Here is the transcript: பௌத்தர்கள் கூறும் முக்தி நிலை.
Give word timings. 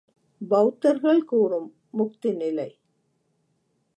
பௌத்தர்கள் 0.41 1.25
கூறும் 1.25 1.69
முக்தி 1.91 2.31
நிலை. 2.33 2.69